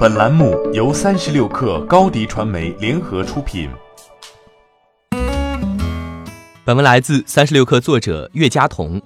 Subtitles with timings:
[0.00, 3.68] 本栏目由三十六氪高低传媒联合出品。
[6.64, 8.98] 本文来自三十六氪作者岳佳彤。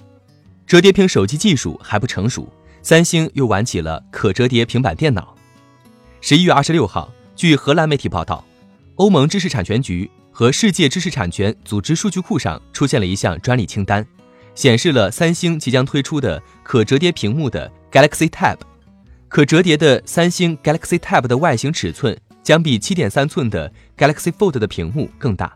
[0.69, 2.49] 折叠屏手机技术还不成熟，
[2.80, 5.35] 三星又玩起了可折叠平板电脑。
[6.21, 8.45] 十一月二十六号，据荷兰媒体报道，
[8.95, 14.06] 欧盟知识产权局和世界知识产权组织数据库上出现了一项专利清单。
[14.54, 18.59] 显示了三星即将推出的可折叠屏幕的 Galaxy Tab，
[19.34, 25.52] 可折叠的三星 Galaxy Tab 的外形尺寸将比7.3寸的 Galaxy Fold 的屏幕更大。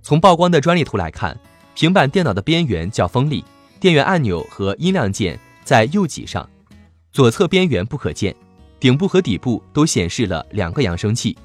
[0.00, 1.38] 从曝光的专利图来看，
[1.74, 3.44] 平板电脑的边缘较锋利，
[3.78, 6.48] 电源按钮和音量键在右脊上，
[7.12, 8.34] 左侧边缘不可见，
[8.80, 11.36] 顶部和底部都显示了两个扬声器。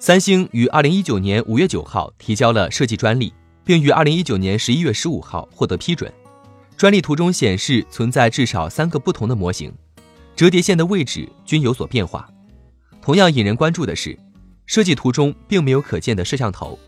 [0.00, 3.32] 三星于2019年5月9号提交了设计专利，
[3.64, 6.12] 并于2019年11月15号获得批准。
[6.76, 9.72] 专利图中显示存在至少三个不同的模型，
[10.36, 12.28] 折叠线的位置均有所变化。
[13.00, 14.18] 同样引人关注的是，
[14.66, 16.78] 设计图中并没有可见的摄像头。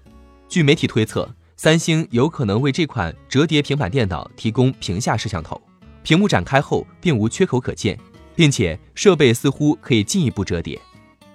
[0.48, 5.60] 据媒体推测，三星有可能为这款折叠平板电脑提供屏下摄像头，
[6.02, 7.98] 屏幕展开后并无缺口可见，
[8.34, 10.80] 并且设备似乎可以进一步折叠。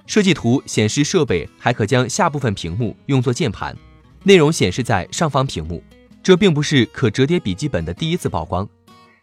[0.05, 3.75] 设计图显示设备还可将下部分屏幕用作键盘，
[4.23, 5.81] 内容显示在上方屏幕。
[6.23, 8.67] 这并不是可折叠笔记本的第一次曝光，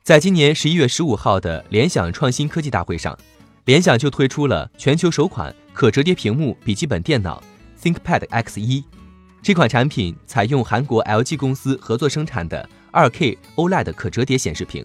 [0.08, 3.14] 在今年十一月十五号的联想创新科技大会上，
[3.66, 7.42] 联想就推出了全球首款可折叠屏幕笔记本电脑
[7.78, 8.84] ThinkPad X1。
[9.42, 14.82] 这款产品采用韩国 LG 公司合作生产的 2K OLED 可折叠显示屏，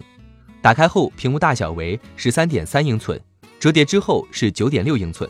[0.60, 3.18] 打开后屏幕大小为十三点三英寸，
[3.58, 5.26] 折叠之后是九点六英寸。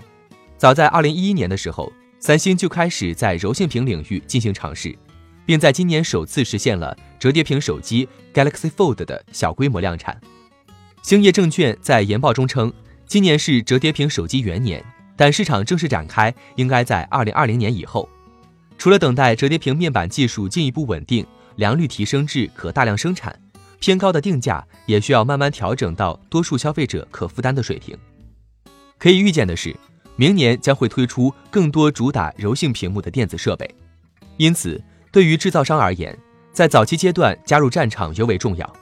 [0.58, 4.92] 早在二零一一年的时候，三星就开始在柔性屏领域进行尝试。
[5.46, 10.20] 并在今年首次实现了折叠屏手机 Galaxy Fold 的小规模量产。
[11.02, 12.72] 兴业证券在研报中称，
[13.06, 14.82] 今年是折叠屏手机元年，
[15.16, 18.08] 但市场正式展开应该在二零二零年以后。
[18.78, 23.38] 除了等待折叠屏面板技术进一步稳定，良率提升至可大量生产，
[23.78, 27.96] 偏高的定价也需要慢慢调整到多数消费者可负担的水平。
[28.98, 29.76] 可以预见的是，
[30.16, 33.72] 明年将会推出更多主打柔性屏幕的电子设备，
[34.38, 34.82] 因此。
[35.14, 36.18] 对于制造商而言，
[36.52, 38.72] 在早期阶段加入战场尤为重要，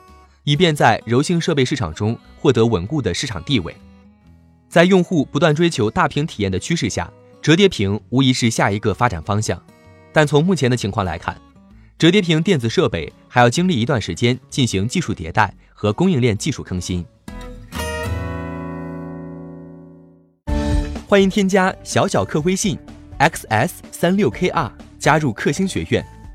[0.44, 3.76] 以便在柔性设备市场中获得稳固的市场地位。
[4.66, 7.12] 在用户不断追求大屏体验的趋势下，
[7.42, 9.62] 折叠屏无疑是下一个发展方向。
[10.10, 11.36] 但从目前的情况来看，
[11.98, 17.04] 折叠屏电子设备还要经历一段时间进行技术迭代和供应链技术更新。
[21.06, 22.78] 欢迎添加小小客微信
[23.18, 26.02] ：xs 三六 kr，加入克星学院。